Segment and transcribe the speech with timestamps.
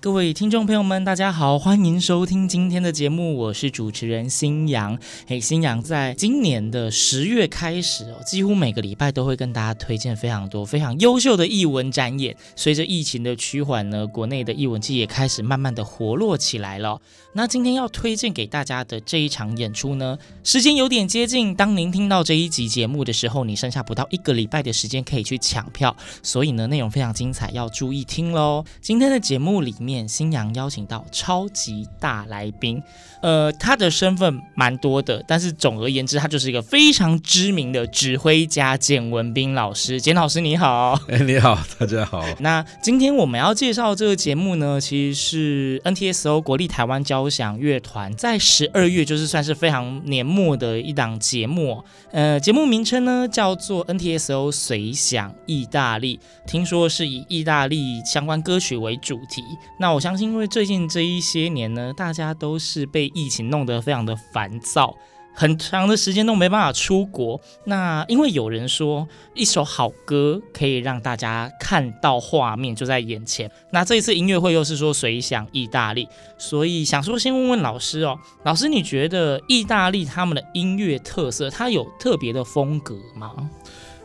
[0.00, 4.96] 各位听众朋友们，大家好，欢迎收听今天的节目，我是主持人新阳。
[5.26, 12.36] 嘿，新阳在今年的十月开始哦，几乎每个礼拜都会跟大家推荐非常多非常优秀的译文展演。
[12.54, 17.00] 随着疫情的趋缓呢，国内的译文界也开始慢慢的活络起来了。
[17.32, 21.52] 那今天要推荐给大家的这一场演出呢，时间有点接近。
[21.56, 28.64] 当您听到这一集节目的时候，你剩下不到一个礼拜的时间可以去抢票，所以呢，内容非常精彩，要注意听喽。
[28.80, 32.82] 今天的节目里面，新娘邀请到超级大来宾，
[33.22, 39.98] 呃，他的身份蛮多的，但是总而言之，他就是一个非常知名的指挥家简文斌老师。
[39.98, 42.22] 简老师你好，哎， 你好，大家好。
[42.40, 51.82] 那今天我们要介绍这个节目呢，其实是 NTSO 国立台湾交响乐团在十二月，就是算是非常年末的一档节目。
[52.12, 59.42] 呃，节目名称呢叫做 NTSO 随想意大利，听说是以意大利相关歌曲为主题。
[59.80, 64.96] 那我相信，因为最近这一些年呢，大家都是被疫情弄得非常的烦躁。
[65.34, 76.08] 很长的时间都没办法出国，那因为有人说一首好歌可以让大家看到画面就在眼前，那这一次音乐会又是说谁想意大利，
[76.38, 83.48] 所以想说先问问老师哦，老师你觉得意大利他们的音乐特色，它有特别的风格吗？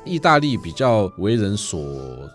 [0.06, 1.80] 意大利比较为人所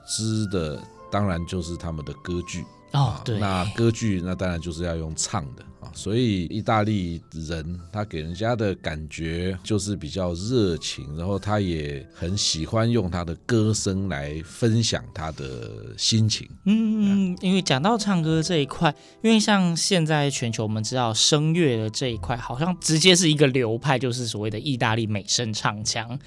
[0.09, 16.49] 知的，当然就是他们的歌剧哦，对，那歌剧那当然就是要用唱的啊，所以意大利人他给人家的感觉就是比较热情，然后他也很喜欢用他的歌声来分享他的心情。
[16.65, 26.19] 嗯，因为讲到唱歌这一块，因为像现在全球我们知道声乐的这一块，好像直接是一个流派，就是所谓的意大利美声唱腔。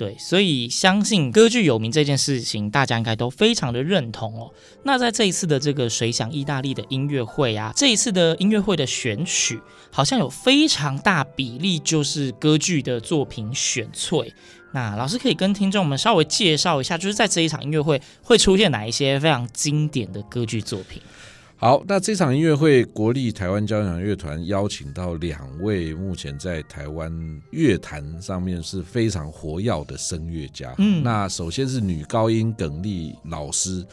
[0.00, 4.50] 对，所以相信歌剧有名这件事情，大家应该都非常的认同哦。
[4.82, 9.60] 那在这一次的这个随想意大利的音乐会啊，这一次的音乐会的选曲
[9.92, 14.32] 好像有非常大比例就是歌剧的作品选粹。
[14.72, 21.02] 那老师可以跟听众们稍微介绍一下，就是在这一场音乐会会出现哪一些非常经典的歌剧作品？
[21.60, 27.12] 好，那这场音乐会，国立台湾交响乐团邀请到两位目前在台湾
[27.50, 30.74] 乐坛上面是非常活跃的声乐家。
[30.78, 33.86] 嗯，那首先是女高音耿丽老师，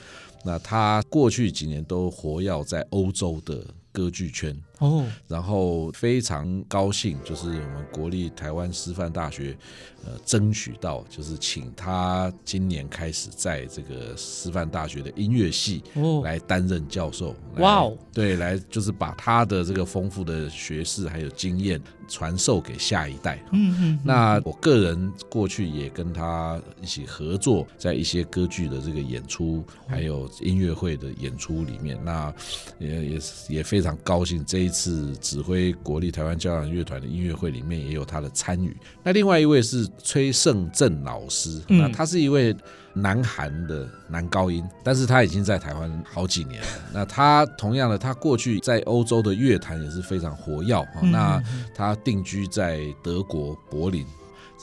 [0.46, 3.62] 那她过去几年都活跃在欧洲的
[3.92, 4.58] 歌剧圈。
[4.80, 9.58] 哦，然后非常高兴，就是我们国立台湾师范大学，
[10.06, 15.84] 呃，争取到就是请他今年开始在这个师范大学的音乐系
[16.24, 17.36] 来担任教授。
[17.58, 23.44] 哇哦，对，来就是把他的这个丰富的学识还有经验传授给下一代。
[23.52, 24.00] 嗯嗯。
[24.04, 32.32] 那我个人过去也跟他一起合作，在一些歌剧的这个演出，还有音乐会的演出里面，那
[32.78, 34.78] 也也也非常高兴这一。
[34.78, 38.78] 次指挥国立台湾交响乐团的音乐会里面也有他的参与。
[39.02, 42.56] 那另外一位是崔胜正老师，那他是一位
[42.94, 46.68] 南韩的男高音，但是他已经在台湾好几年了。
[46.94, 50.86] 那他同样的，他过去在欧洲的乐坛也是非常活跃。
[51.02, 51.42] 那
[51.74, 54.06] 他定居在德国柏林。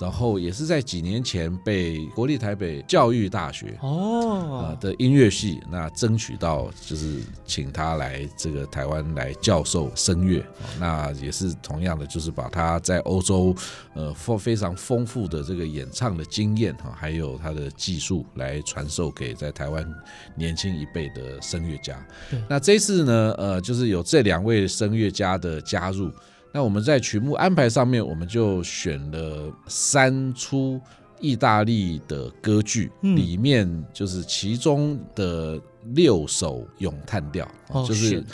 [0.01, 10.45] 然后也是在几年前被国立台北教育大学哦的音乐系那争取到，就是请他来这个台湾来教授声乐。
[10.81, 13.55] 那也是同样的，就是把他在欧洲
[13.95, 19.87] 呃丰非常丰富的这个演唱的经验哈，还有他的技术来传授给在台湾
[20.35, 22.05] 年轻一辈的声乐家。
[22.49, 26.11] 那这次呢，呃，就是有这两位声乐家的加入。
[26.55, 30.81] 那我们在曲目安排上面，我们就选了三出
[31.19, 35.61] 意大利的歌剧，嗯里面就是其中的
[35.95, 38.25] 六首咏叹调，哦，就是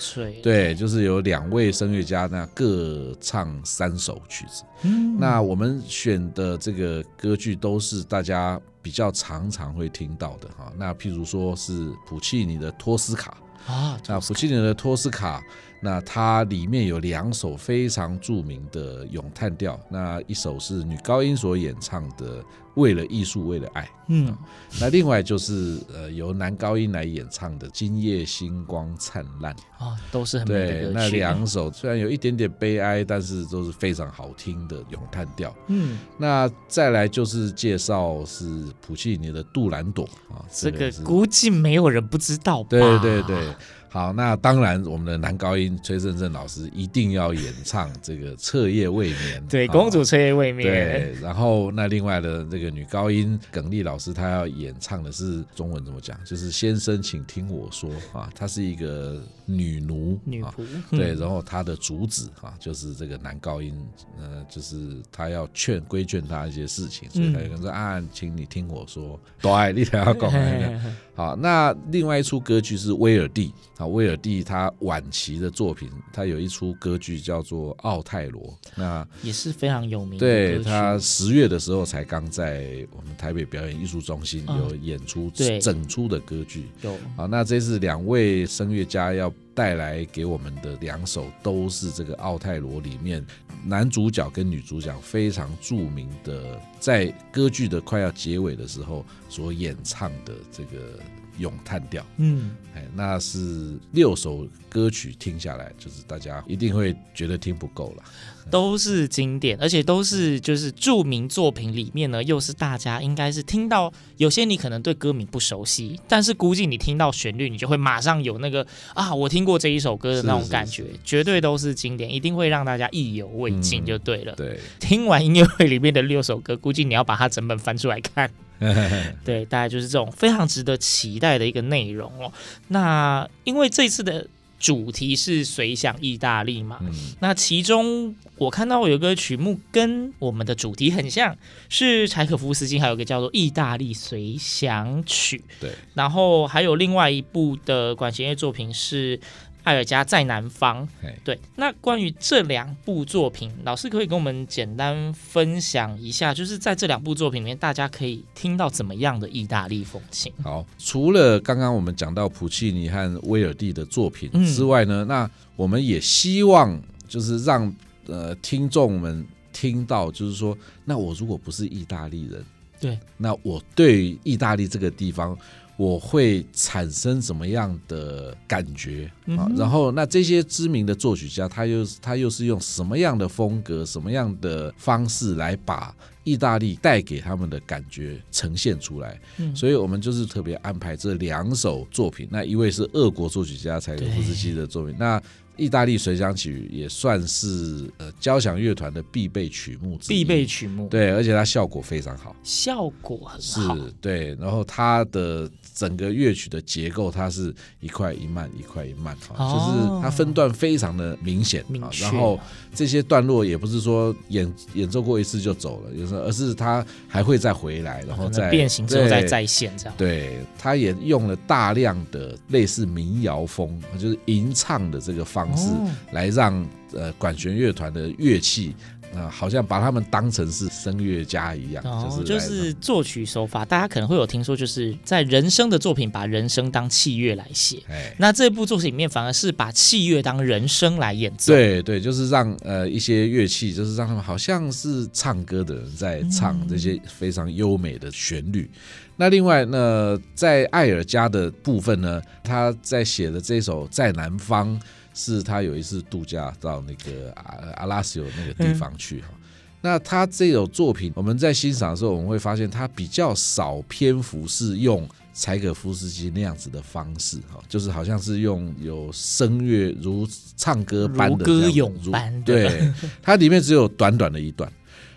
[0.43, 4.65] 对，就是有两位声乐家那各唱三首曲子。
[4.83, 10.71] 嗯那我们选的这个歌剧都是大家比较常常会听到的哈。
[10.77, 13.35] 那譬如说是普契尼的托斯卡，
[13.67, 15.43] 啊，那普契尼的托斯卡，
[15.81, 22.43] 那它里面有两首非常著名的咏叹调，那一首是女高音所演唱的
[22.75, 24.37] 《为了艺术，为了爱》，嗯，
[24.81, 29.55] 那另外就是呃由男高音来演唱的《今夜星光灿烂》。
[29.79, 35.55] 啊，都是很美的对，那两首虽然有一点点悲哀，但是都是非常好听的咏叹调。
[35.69, 38.45] 嗯，那再来就是介绍是
[38.81, 42.69] 普契尼的杜兰朵啊，这个估计没有人不知道吧？
[42.71, 43.55] 对对对。
[43.93, 49.43] 好，那当然，我们的男高音崔振振老师一定要演唱这个《彻夜未眠》。
[49.51, 50.69] 对，啊公主彻夜未眠。
[50.69, 56.19] 对，然后那另外的这个女高音耿丽老师，她要演唱的是中文怎么讲？
[56.25, 60.65] 就是先生，请听我说啊，她是一个女奴，啊女仆。
[60.91, 63.75] 对，嗯然后她的主旨啊，就是这个男高音，
[64.19, 70.31] 呃，就是他要劝规劝他一些事情，所以他就跟说、嗯、啊，请你听我说，对，你才要讲。
[71.21, 78.43] 好，那另外一出歌剧是威尔第啊，威尔第他晚期的作品，他有一出歌剧叫做《奥泰罗》，
[78.75, 86.71] 那也是非常有名的对他十月的时候才刚在我们台北表演艺术中心嗯有演出对整出的歌剧。
[86.81, 93.23] 有啊，那这是两位声乐家要带来给我们的两首，都是这个《奥泰罗》里面
[93.63, 100.99] 男主角跟女主角非常著名的，在歌剧的快要结尾的时候所演唱的这个
[101.41, 102.07] 咏叹调。
[102.19, 108.05] 嗯，哎，那是六首歌曲听下来，就是大家一定会觉得听不够了。
[108.51, 124.33] 都是经典，而且都是就是著名作品里面呢，又是大家应该是听到，有些你可能对歌名不熟悉，但是估计你听到旋律，你就会马上有那个啊，我听过这一首歌的那种感觉，是是是绝对都是经典，一定会让大家意犹未尽，就对了。
[124.33, 128.29] 嗯对，听完音乐会里面的六首歌，估计你要把它整本翻出来看。
[129.25, 132.33] 对，大概就是这种非常值得期待的一个内容哦。
[132.69, 134.27] 那因为这次的
[134.59, 141.37] 主题是随想意大利嘛，嗯，那其中我看到有个曲目跟我们的主题很像，
[141.69, 145.39] 是柴可夫斯基，还有一个叫做《意大利随想曲》。
[145.61, 149.19] 对，然后还有另外一部的管弦乐作品是。
[149.63, 150.89] 艾尔加在南方，
[151.23, 151.39] 对。
[151.57, 160.33] 那关于这两部作品，老师可以跟我们简单分享一下，就是在这两部作品里面，大家可以听到怎么样的意大利风情？
[160.43, 167.73] 好，除了刚刚我们讲到普契尼和威尔第的作品之外呢，嗯、那我们也希望就是让
[168.07, 172.45] 呃听众们听到，就是说，那我如果不是意大利人，
[172.81, 175.37] 对，那我对意大利这个地方。
[175.81, 179.51] 我会产生什么样的感觉啊？
[179.57, 189.19] 然后，那这些知名的作曲家，他又他又是用什么样的风格、什么样的方式来把意大利带给他们的感觉呈现出来？
[189.39, 192.29] 嗯所以我们就是特别安排这两首作品。
[192.31, 195.19] 那一位是俄国作曲家柴可夫斯基的作品，那。
[195.57, 212.41] 意大利随想曲也算是呃交响乐团的必备曲目之一，必备曲目，对，而且它效果非常好，效果很好，是，对，然后它的整个乐曲的结构，它是一块一慢，一块一慢，哈、哦，就是它分段非常的明显，明，然后
[212.75, 225.65] 这些段落也不是说演演奏过一次就走了，有时候而是它还会再回来，然后再变形之后再再现这样，对，它也用了大量的类似民谣风，就是吟唱的这个方式。
[225.65, 225.71] 是
[226.13, 228.75] 来让呃管弦乐团的乐器
[229.13, 233.65] 啊、呃，好像把他们当成是声乐家一样，哦、就是就是作曲手法。
[233.65, 237.79] 大家可能会有听说，就是在人声的作品把人声当器乐来写。
[237.89, 241.53] 哎，那这部作品里面反而是把器乐当人声来演奏。
[241.53, 248.71] 对对，就是让呃一些乐器，就是让他们好像是唱歌的人在唱这些非常优美的旋律。
[248.73, 248.81] 嗯、
[249.17, 254.81] 那另外呢，在艾尔加的部分呢，他在写的这首在南方。
[255.13, 259.41] 是他有一次度假到那个阿阿拉斯有那个地方去哈，嗯、
[259.81, 274.71] 那他这首作品我们在欣赏的时候，我们会发现他比较少篇幅是用柴可夫斯基那样子的方式哈，就是好像是用有声乐如唱歌般的歌咏般的，对， 它里面只有短短的一段，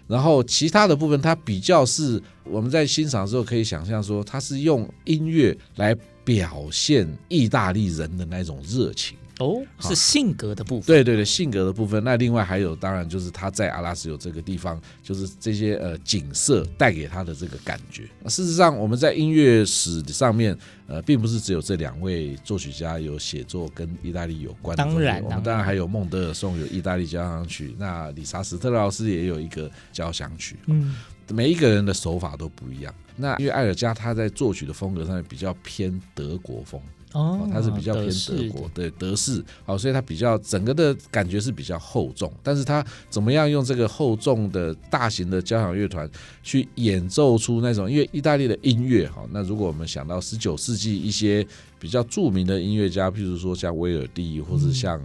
[0.07, 9.17] 然后其他的部分它比较是我们在欣赏的时候可以想象说，它是用音乐来表现意大利人的那种热情。
[9.39, 10.85] 哦，是性格的部分。
[10.85, 12.03] 对对对，性格的部分。
[12.03, 18.03] 那另外还有，当然就是他在阿拉斯有这个地方，就是这些呃景色带给他的这个感觉。
[18.27, 24.83] 事实上，我们在音乐史上面，呃，并不是只有这两位作曲家有写作跟意大利有关的。
[24.83, 30.57] 当然，我们当然还有孟德尔颂有意大利交响曲，那理查斯特劳斯也有一个交响曲。
[30.67, 30.95] 嗯，
[31.29, 32.93] 每一个人的手法都不一样。
[33.15, 36.79] 那因为艾尔加他在作曲的风格上面比较偏德国风。
[37.13, 46.10] 哦，它是比较偏德国，对德式，好，所以它比较整个的感觉是比较厚重，但是它怎么样用这个厚重的大型的交响乐团
[46.43, 51.46] 去演奏出那种，因为意大利的音乐，哈，那如果我们想到十九世纪一些
[51.79, 55.01] 比较著名的音乐家，譬如说像威尔第，或者像。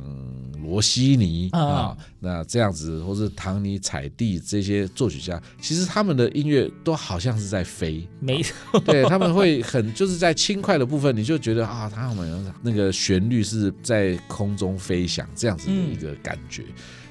[0.68, 16.64] 罗西尼啊，那这样子，或是唐尼采蒂这些作曲家，其实他们的音乐都好像是在飞，没错， 对，他们会很就是在轻快的部分，你就觉得啊，他们那个旋律是在空中飞翔这样子的一个感觉。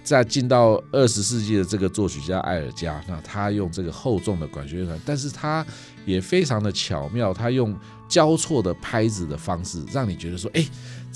[0.04, 5.66] 再进到二十世纪的这个作曲家艾尔加，那他用这个厚重的管弦乐团，但是他
[6.06, 10.66] 也非常的巧妙，他用交错的拍子的方式，让你觉得说，哎。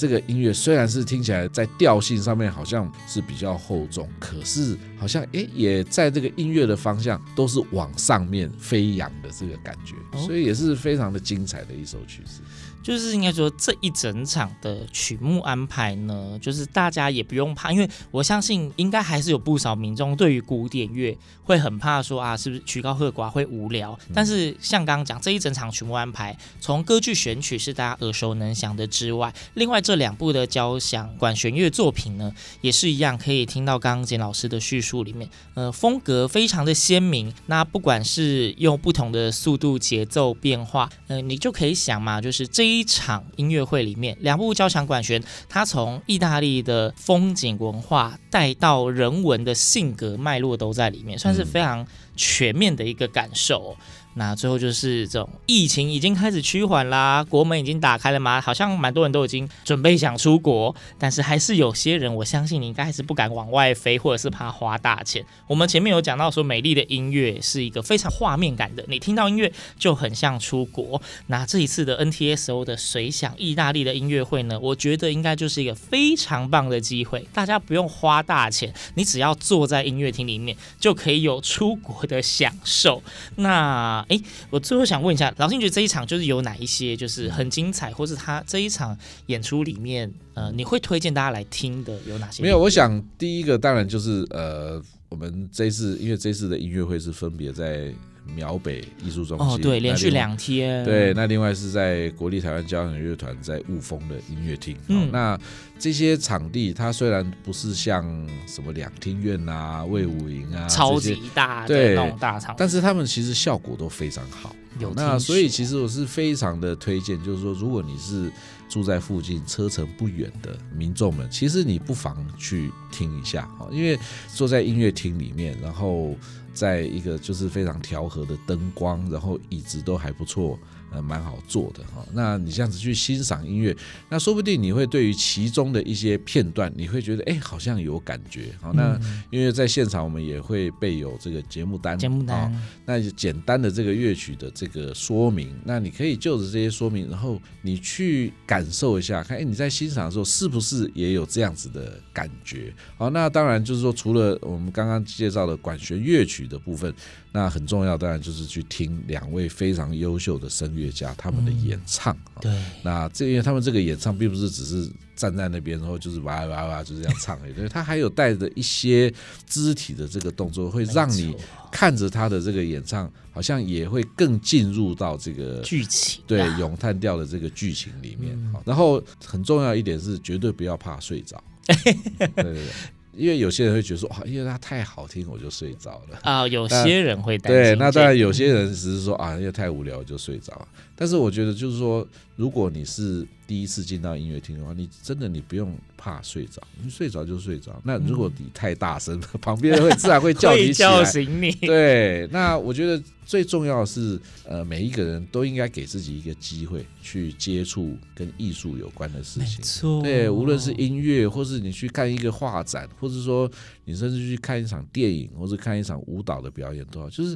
[0.02, 12.42] 这个音乐虽然是听起来在调性上面好像是比较厚重，可是好像诶也在这个音乐的方向都是往上面飞扬的这个感觉，所以也是非常的精彩的一首曲子。
[12.84, 23.96] 就是应该说这一整场的曲目安排呢，就是大家也不用怕，因为我相信应该还是有不少民众对于古典乐会很怕说啊，是不是曲高和寡会无聊？
[24.16, 37.32] 但是像刚刚讲这一整场曲目安排，从歌剧选曲是大家耳熟能详的之外，另外这两部的交响管弦乐作品呢，也是一样可以听到刚刚简老师的叙述里面，呃，风格非常的鲜明。
[37.46, 42.72] 那不管是用不同的速度节奏变化，呃，你就可以想嘛，就是这。
[42.72, 53.76] 一场音乐会里面，两部交响管弦，它从意大利的风景文化带到人文的性格脉络都在里面，算是非常全面的一个感受。
[54.16, 65.26] 那最后就是这种疫情已经开始趋缓啦，国门已经打开了嘛，好像蛮多人都已经准备想出国，但是还是有些人，我相信你应该还是不敢往外飞，或者是怕花大钱。
[65.48, 71.02] 我们前面有讲到说，美丽的音乐是一个非常画面感的，你听到音乐就很像出国。
[71.28, 83.02] 那这一次的 NTSO 的随想意大利的音乐会呢，我觉得应该就是一个非常棒的机会，大家不用花大钱，你只要坐在音乐厅里面就可以有出国的享受。
[83.36, 92.44] 那哎，我最后想问一下，老师，你觉得这一场就是有哪一些就是很精彩，或是他这一场演出里面，呃，你会推荐大家来听的有哪些？
[92.44, 97.94] 没有，我想第一个当然就是呃，我们这一次因为这一次的音乐会是分别在。
[98.26, 100.84] 苗北艺术中心哦，对，连续两天。
[100.86, 104.78] 对，那另外是在国立台湾交响乐团在雾峰的音乐厅。
[104.88, 105.38] 嗯，那
[105.80, 108.04] 这些场地，它虽然不是像
[108.48, 114.56] 什么两厅院啊、魏武营啊，超级大对那种大场，但是他们其实效果都非常好。
[114.80, 118.32] 有那所以其实我是非常的推荐，就是说，如果你是
[118.70, 124.00] 住在附近、车程不远的民众们，其实你不妨去听一下啊，因为
[124.34, 126.16] 坐在音乐厅里面，然后。
[126.54, 130.58] 在一个就是非常调和的灯光，然后椅子都还不错。
[130.92, 132.06] 呃，蛮好做的哈。
[132.14, 133.76] 那你这样子去欣赏音乐，
[134.10, 138.54] 那说不定你会对于其中的一些片段，你会觉得哎，好像有感觉。
[138.62, 142.54] 好，那因为在现场我们也会备有这个节目单，节目单，
[142.86, 152.74] 那简单的这个乐曲的这个说明，那你可以就着这些说明，然后你去感受一下，看哎，你在欣赏的时候是不是也有这样子的感觉？
[152.98, 156.94] 好，那当然就是说，除了我们刚刚介绍的管弦乐曲的部分。
[157.34, 162.14] 那很重要，当然就是去听两位非常优秀的声乐家他们的演唱。
[162.14, 167.54] 嗯、对，那这因为他们这个演唱并不是只是站在那边，然后就是哇哇哇就这样唱而已。
[167.54, 169.14] 对，他还有带着一些
[169.48, 171.34] 肢体的这个动作，会让你
[171.72, 178.38] 看着他的这个演唱，好像也会更进入到这个剧情，对，咏叹调的这个剧情里面。
[178.52, 181.42] 好，然后很重要一点是，绝对不要怕睡着。
[181.66, 181.94] 对
[182.36, 182.66] 对对。
[183.14, 186.48] 因为有些人会觉得说，啊，因为它太好听，我就睡着了啊。
[186.48, 190.68] 有些人会担心，对，那当然有些人只是说啊，因为太无聊我就睡着了。
[191.02, 197.82] 但是我觉得就是说，如果你是第一次进到音乐厅的话，你真的你不用怕睡着，你睡着就睡着。
[197.84, 201.52] 那如果你太大声，嗯、旁边人会自然会叫你起来， 会叫醒你。
[201.66, 209.58] 对，那我觉得最重要的是，呃，每一个人都应该给自己一个机会去接触跟艺术有关的事情。
[209.58, 213.50] 没错，对，无论是音乐，或是你去看一个画展，或是说
[213.86, 217.36] 你甚至去看一场电影，或是看一场舞蹈的表演都好，就是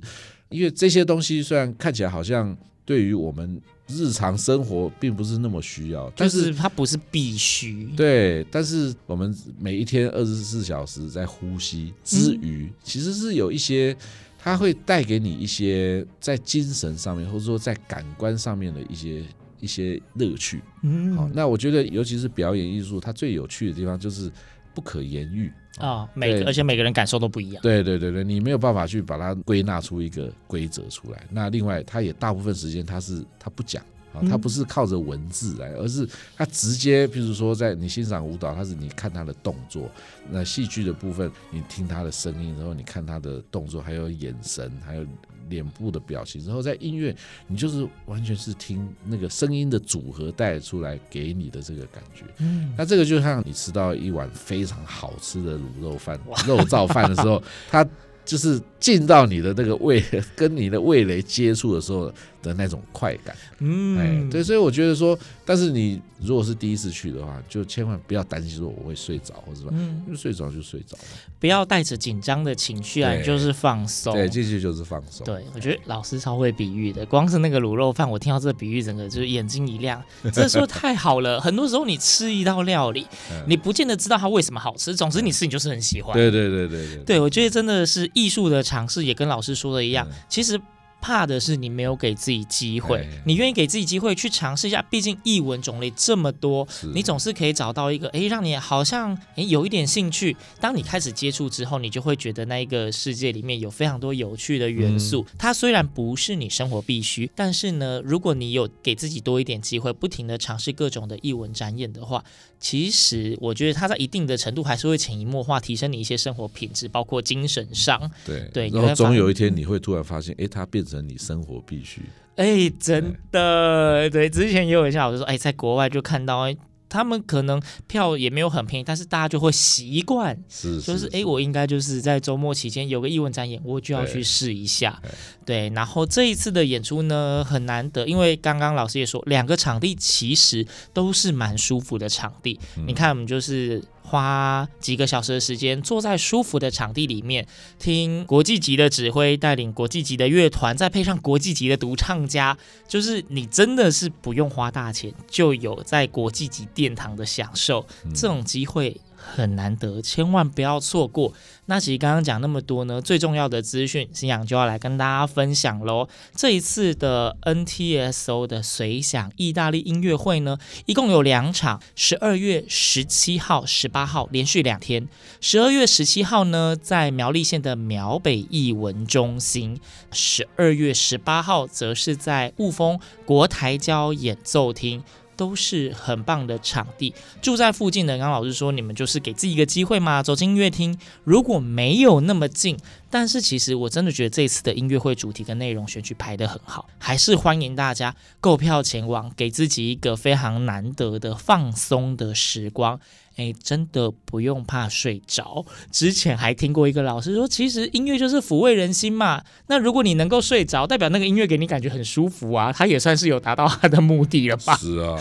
[0.49, 2.55] 因为这些东西虽然看起来好像。
[2.85, 7.89] 对于我们日常生活并不是那么需要，但是它不是必须。
[7.97, 13.95] 对，但是我们每一天二十四小时在呼吸之余，嗯、其实是有一些，
[14.37, 19.23] 它会带给你一些在精神上面，或者说在感官上面的一些
[19.59, 20.61] 一些乐趣。
[20.83, 24.31] 嗯，好，那我觉得尤其是表演艺术，它最有趣的地方就是
[24.73, 25.51] 不可言喻。
[25.77, 27.61] 啊、哦，每个而且每个人感受都不一样。
[27.61, 31.25] 对对对对，你没有办法去把它归纳出一个规则出来。
[31.29, 39.83] 那另外，他也大部分时间他是他不讲啊，它不是靠着文字来，而是它直接，譬如说在你欣赏舞蹈，它是你看它的动作；
[40.29, 45.05] 那戏剧的部分，你听它的声音，然后你看它的动作，还有眼神，还有。
[45.49, 47.15] 脸部的表情，然后在音乐，
[47.47, 52.25] 你就是完全是听那个声音的组合带出来给你的这个感觉。
[52.39, 57.87] 嗯，那这个就像你吃到一碗非常好吃的卤肉饭、肉燥饭的时候，它
[58.23, 60.03] 就是进到你的那个味，
[60.35, 62.13] 跟你的味蕾接触的时候。
[62.45, 71.03] 的那种快感，嗯，哎，对，所以我觉得说，但是你如果是第一次去的话，就千万不要担心说我会睡着或者什么，嗯，睡着就睡着了，
[71.39, 75.25] 不要带着紧张的情绪啊，就是放松，对，进去就是放松。
[75.25, 81.41] 对，我觉得老师超会比喻的，光是那个卤肉饭，我听到这个比喻，整个就是眼睛一亮， 这时候太好了。
[81.41, 83.07] 很多时候你吃一道料理，
[83.47, 86.13] 你不见得知道它为什么好吃，总之你吃你就是很喜欢。
[86.13, 87.19] 对对对对对，对。
[87.19, 90.59] 我觉得真的是艺术的尝试，也跟老师说的一样，其实。
[91.05, 100.35] 怕的是你没有给自己机会，你愿意给自己机会去尝试一下，毕竟译文种类这么多，你总是可以找到一个，哎，让你好像哎有一点兴趣。
[100.59, 105.23] 当你开始接触之后，你就会觉得那一个世界里面有非常多有趣的元素。
[105.29, 112.23] 嗯、它虽然不是你生活必须，但是呢，如果你有给自己多一点机会，不停的尝试各种的译文展演的话，
[112.59, 118.11] 其实我觉得它在一定的程度还是会潜移默化提升你一些生活品质，包括精神上。
[118.25, 120.94] 对对，然后总有一天你会突然发现，哎，它变成。
[121.01, 122.01] 你生活必须
[122.35, 126.55] 哎，真的对，之前也有一下，我就说哎，在国外就看到哎。
[126.87, 135.01] 他们可能票也没有很便宜，但是大家就会习惯，是，是，是，就是哎，我应该就是在周末期间有个艺文展演，我就要去试一下，
[135.43, 135.75] 对，对。
[135.75, 142.57] 然后这一次的演出呢，很难得，因为刚刚老师也说，两个场地其实都是蛮舒服的场地。
[142.77, 147.47] 嗯、你看，我们就是花几个小时的时间，坐在舒服的场地里面，
[147.79, 152.55] 听国际级的指挥带领国际级的乐团，再配上国际级的独唱家，
[152.87, 158.95] 就是你真的是不用花大钱，就有在国际级殿堂的享受，这种机会
[159.33, 161.33] 很难得，千万不要错过。
[161.67, 166.07] 那其实刚刚讲那么多呢，最重要的资讯，星洋就要来跟大家分享喽。
[166.35, 175.07] 这一次的 NTSO 的随想意大利音乐会呢，一共有两场，十二月十七号、十八号连续两天。
[175.41, 179.77] 十二月十七号呢，在苗栗县的苗北艺文中心；
[180.11, 185.03] 十二月十八号则是在雾峰国台交演奏厅。
[185.35, 190.97] 都是很棒的场地，住在附近的，刚刚老师说，你们就是给自己一个机会嘛，走进音乐厅。
[191.23, 192.77] 如果没有那么近，
[193.09, 202.99] 但是其实我真的觉得这次的音乐会主题跟内容选取排得很好，还是欢迎大家购票前往，给自己一个非常难得的放松的时光。
[203.35, 205.65] 哎，真的不用怕睡着。
[205.91, 209.43] 之前还听过一个老师说，其实音乐就是抚慰人心嘛。
[209.67, 214.77] 那如果你能够睡着，代表那个音乐给你感觉很舒服啊，他也算是有达到他的目的了吧？
[214.77, 215.19] 是啊，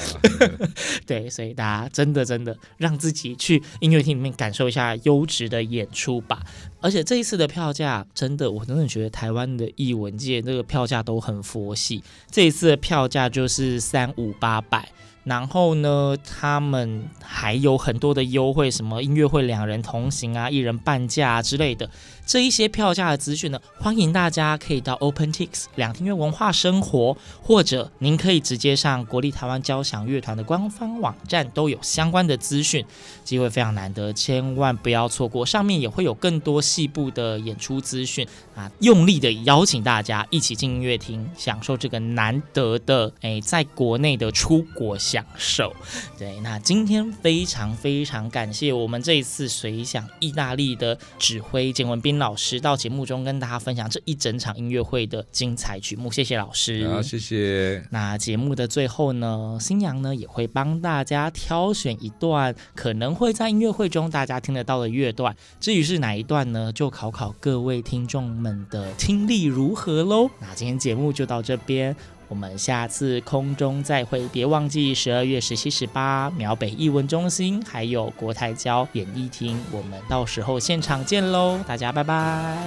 [1.07, 6.41] 对，所以大家真的真的让自己去音乐厅里面感受一下优质的演出吧。
[6.81, 12.03] 而且这一次的票价，真的，我真的觉得台湾的艺文界那个票价都很佛系。
[12.31, 14.89] 这一次的票价就是三五八百。
[15.25, 21.91] 然后呢，他们还有很多的优惠，什么音乐会两人同行啊，一人半价啊之类的。
[22.27, 32.85] 这一些票价的资讯呢，欢迎大家可以到 OpenTix 两厅院文化生活，或者您可以直接上国立台湾交响乐团的官方网站，都有相关的资讯。
[33.25, 35.45] 机会非常难得，千万不要错过。
[35.45, 45.73] 上面也会有更多细部的演出资讯啊，用力的邀请大家一起进音乐厅，享受这个难得的诶，在国内的出国享受。
[46.19, 52.19] 对，那今天非常非常感谢我们这一次随想意大利的指挥简文斌。
[52.19, 56.89] 老师到节目中跟大家分享这一整场音乐会的精彩曲目，谢谢老师。
[56.89, 57.81] 好，谢谢。
[57.91, 70.29] 那节目的最后呢，新娘呢也会帮大家挑选一段可能会在音乐会中大家听得到的乐段，至于是哪一段呢，就考考各位听众们的听力如何喽。
[70.41, 71.95] 那今天节目就到这边。
[72.35, 81.61] 我们下次空中再会，别忘记十二月十七、十八苗北艺文中心，还有国台交演艺厅，我们到时候现场见喽！
[81.65, 82.59] 大家拜拜。